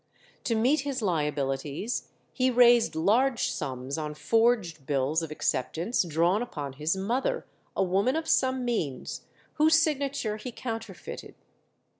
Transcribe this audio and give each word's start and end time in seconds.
To 0.45 0.55
meet 0.55 0.79
his 0.79 1.03
liabilities, 1.03 2.07
he 2.33 2.49
raised 2.49 2.95
large 2.95 3.49
sums 3.51 3.99
on 3.99 4.15
forged 4.15 4.87
bills 4.87 5.21
of 5.21 5.29
acceptance 5.29 6.03
drawn 6.03 6.41
upon 6.41 6.73
his 6.73 6.97
mother, 6.97 7.45
a 7.75 7.83
woman 7.83 8.15
of 8.15 8.27
some 8.27 8.65
means, 8.65 9.27
whose 9.57 9.77
signature 9.79 10.37
he 10.37 10.51
counterfeited. 10.51 11.35